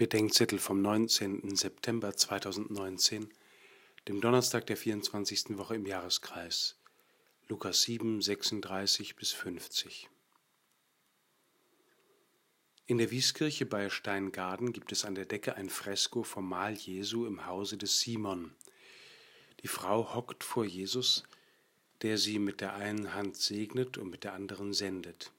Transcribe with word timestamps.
Bedenkzettel 0.00 0.58
vom 0.58 0.80
19. 0.80 1.54
September 1.56 2.16
2019, 2.16 3.28
dem 4.08 4.22
Donnerstag 4.22 4.66
der 4.66 4.78
24. 4.78 5.58
Woche 5.58 5.74
im 5.74 5.84
Jahreskreis. 5.84 6.78
Lukas 7.48 7.82
7, 7.82 8.22
36 8.22 9.14
bis 9.16 9.32
50. 9.32 10.08
In 12.86 12.96
der 12.96 13.10
Wieskirche 13.10 13.66
bei 13.66 13.90
Steingaden 13.90 14.72
gibt 14.72 14.90
es 14.90 15.04
an 15.04 15.14
der 15.14 15.26
Decke 15.26 15.56
ein 15.56 15.68
Fresko 15.68 16.22
vom 16.22 16.48
Mahl 16.48 16.72
Jesu 16.72 17.26
im 17.26 17.44
Hause 17.44 17.76
des 17.76 18.00
Simon. 18.00 18.54
Die 19.62 19.68
Frau 19.68 20.14
hockt 20.14 20.44
vor 20.44 20.64
Jesus, 20.64 21.24
der 22.00 22.16
sie 22.16 22.38
mit 22.38 22.62
der 22.62 22.72
einen 22.72 23.12
Hand 23.12 23.36
segnet 23.36 23.98
und 23.98 24.08
mit 24.08 24.24
der 24.24 24.32
anderen 24.32 24.72
sendet. 24.72 25.30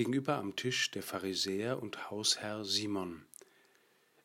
Gegenüber 0.00 0.36
am 0.36 0.56
Tisch 0.56 0.90
der 0.92 1.02
Pharisäer 1.02 1.82
und 1.82 2.10
Hausherr 2.10 2.64
Simon. 2.64 3.26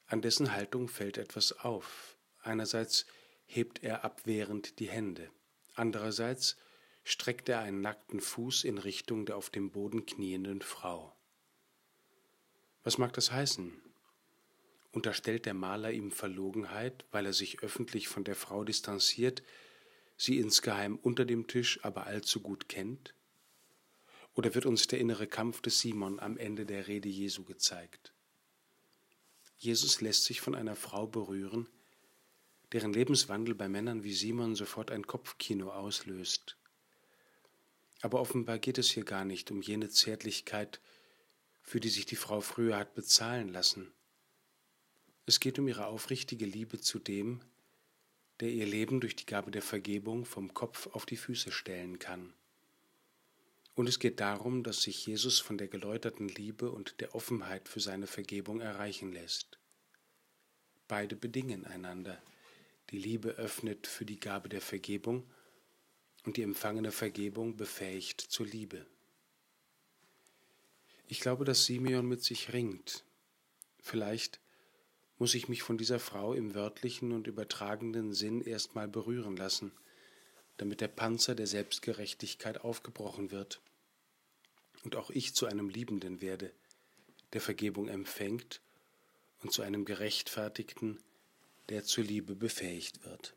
An 0.08 0.22
dessen 0.22 0.54
Haltung 0.54 0.88
fällt 0.88 1.18
etwas 1.18 1.52
auf. 1.52 2.16
Einerseits 2.40 3.06
hebt 3.46 3.84
er 3.84 4.06
abwehrend 4.06 4.80
die 4.80 4.88
Hände, 4.88 5.30
andererseits 5.74 6.56
streckt 7.04 7.50
er 7.50 7.60
einen 7.60 7.82
nackten 7.82 8.22
Fuß 8.22 8.64
in 8.64 8.78
Richtung 8.78 9.26
der 9.26 9.36
auf 9.36 9.50
dem 9.50 9.70
Boden 9.70 10.06
knienden 10.06 10.62
Frau. 10.62 11.14
Was 12.86 12.98
mag 12.98 13.12
das 13.12 13.34
heißen? 13.34 13.74
Unterstellt 14.94 15.46
der 15.46 15.56
Maler 15.56 15.92
ihm 15.92 16.14
Verlogenheit, 16.14 17.04
weil 17.12 17.26
er 17.26 17.34
sich 17.34 17.64
öffentlich 17.64 18.08
von 18.08 18.24
der 18.24 18.38
Frau 18.38 18.64
distanziert, 18.64 19.44
sie 20.16 20.38
insgeheim 20.40 20.96
unter 20.96 21.26
dem 21.26 21.48
Tisch 21.48 21.84
aber 21.84 22.08
allzu 22.08 22.40
gut 22.40 22.70
kennt? 22.70 23.14
Oder 24.36 24.54
wird 24.54 24.66
uns 24.66 24.88
der 24.88 25.00
innere 25.00 25.28
Kampf 25.28 25.62
des 25.62 25.80
Simon 25.80 26.20
am 26.20 26.38
Ende 26.38 26.66
der 26.66 26.88
Rede 26.88 27.10
Jesu 27.10 27.46
gezeigt? 27.46 28.14
Jesus 29.58 30.02
lässt 30.02 30.26
sich 30.26 30.42
von 30.42 30.54
einer 30.54 30.76
Frau 30.76 31.08
berühren, 31.08 31.70
deren 32.74 32.92
Lebenswandel 32.92 33.56
bei 33.56 33.70
Männern 33.70 34.04
wie 34.04 34.14
Simon 34.14 34.56
sofort 34.56 34.92
ein 34.92 35.08
Kopfkino 35.08 35.72
auslöst. 35.72 36.58
Aber 38.02 38.20
offenbar 38.20 38.60
geht 38.60 38.78
es 38.78 38.92
hier 38.92 39.06
gar 39.06 39.24
nicht 39.24 39.50
um 39.52 39.62
jene 39.62 39.90
Zärtlichkeit, 39.90 40.82
für 41.62 41.80
die 41.80 41.90
sich 41.90 42.06
die 42.06 42.18
Frau 42.18 42.42
früher 42.42 42.78
hat 42.78 42.94
bezahlen 42.94 43.48
lassen. 43.48 43.92
Es 45.26 45.40
geht 45.40 45.58
um 45.58 45.68
ihre 45.68 45.88
aufrichtige 45.88 46.46
Liebe 46.46 46.80
zu 46.80 47.00
dem, 47.00 47.42
der 48.42 48.50
ihr 48.50 48.66
Leben 48.66 49.00
durch 49.00 49.16
die 49.16 49.26
Gabe 49.26 49.50
der 49.50 49.62
Vergebung 49.62 50.26
vom 50.26 50.54
Kopf 50.54 50.88
auf 50.88 51.06
die 51.06 51.18
Füße 51.18 51.52
stellen 51.52 51.98
kann. 52.00 52.34
Und 53.76 53.90
es 53.90 54.00
geht 54.00 54.22
darum, 54.22 54.64
dass 54.64 54.82
sich 54.82 55.06
Jesus 55.06 55.40
von 55.40 55.58
der 55.58 55.68
geläuterten 55.68 56.30
Liebe 56.30 56.72
und 56.72 57.02
der 57.02 57.14
Offenheit 57.14 57.68
für 57.68 57.82
seine 57.82 58.08
Vergebung 58.08 58.62
erreichen 58.62 59.12
lässt. 59.12 59.60
Beide 60.88 61.18
bedingen 61.18 61.66
einander. 61.66 62.22
Die 62.90 62.98
Liebe 62.98 63.32
öffnet 63.32 63.86
für 63.86 64.06
die 64.06 64.20
Gabe 64.20 64.48
der 64.48 64.62
Vergebung 64.62 65.30
und 66.24 66.38
die 66.38 66.44
empfangene 66.44 66.92
Vergebung 66.92 67.58
befähigt 67.58 68.22
zur 68.22 68.46
Liebe. 68.46 68.86
Ich 71.08 71.20
glaube, 71.20 71.44
dass 71.44 71.66
Simeon 71.66 72.08
mit 72.08 72.24
sich 72.24 72.54
ringt. 72.54 73.04
Vielleicht 73.82 74.40
muss 75.18 75.36
ich 75.36 75.50
mich 75.50 75.64
von 75.64 75.78
dieser 75.78 76.00
Frau 76.00 76.34
im 76.34 76.56
wörtlichen 76.56 77.12
und 77.12 77.28
übertragenden 77.28 78.14
Sinn 78.14 78.40
erstmal 78.42 78.88
berühren 78.88 79.36
lassen– 79.36 79.74
damit 80.58 80.82
der 80.82 80.88
Panzer 80.88 81.36
der 81.36 81.48
Selbstgerechtigkeit 81.48 82.62
aufgebrochen 82.62 83.32
wird 83.32 83.62
und 84.84 84.96
auch 84.96 85.10
ich 85.10 85.34
zu 85.34 85.46
einem 85.46 85.70
Liebenden 85.70 86.22
werde, 86.22 86.52
der 87.34 87.42
Vergebung 87.42 87.88
empfängt 87.90 88.62
und 89.42 89.52
zu 89.52 89.62
einem 89.62 89.86
Gerechtfertigten, 89.86 91.00
der 91.70 91.84
zur 91.84 92.04
Liebe 92.04 92.36
befähigt 92.36 93.04
wird. 93.06 93.34